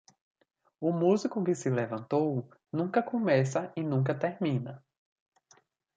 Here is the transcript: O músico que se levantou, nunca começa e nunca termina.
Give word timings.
O 0.79 0.91
músico 0.91 1.43
que 1.43 1.53
se 1.53 1.69
levantou, 1.69 2.49
nunca 2.73 3.03
começa 3.03 3.71
e 3.77 3.83
nunca 3.83 4.17
termina. 4.17 4.83